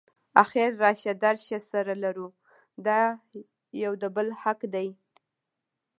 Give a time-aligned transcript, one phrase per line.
[0.43, 2.27] اخر راشه درشه سره لرو
[2.85, 3.01] دا
[3.83, 4.87] یو د بل حق دی.